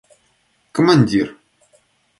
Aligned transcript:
командир 0.73 1.27